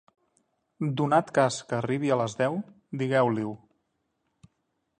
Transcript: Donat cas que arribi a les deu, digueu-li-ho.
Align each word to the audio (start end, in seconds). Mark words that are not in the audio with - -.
Donat 1.01 1.27
cas 1.35 1.59
que 1.67 1.77
arribi 1.79 2.11
a 2.15 2.17
les 2.21 2.35
deu, 2.39 2.57
digueu-li-ho. 3.03 3.53